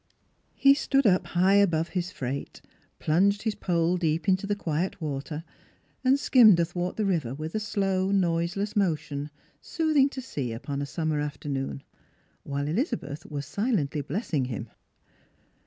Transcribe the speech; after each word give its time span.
He 0.55 0.73
stood 0.73 1.05
up 1.05 1.27
high 1.27 1.53
above 1.57 1.89
his 1.89 2.11
freight, 2.11 2.59
plunged 2.97 3.43
his 3.43 3.53
pole 3.53 3.97
deep 3.97 4.27
into 4.27 4.47
the 4.47 4.55
quiet 4.55 4.99
water, 4.99 5.43
and 6.03 6.19
skimmed 6.19 6.59
athwart 6.59 6.95
the 6.95 7.05
river 7.05 7.35
with 7.35 7.53
a 7.53 7.59
slow 7.59 8.09
noiseless 8.09 8.75
motion 8.75 9.29
soothing 9.61 10.09
to 10.09 10.19
see 10.19 10.53
upon 10.53 10.81
a 10.81 10.87
summer 10.87 11.19
afternoon, 11.19 11.83
while 12.41 12.67
Elizabeth 12.67 13.27
was 13.27 13.45
silently 13.45 14.01
blessing 14.01 14.45
him. 14.45 14.71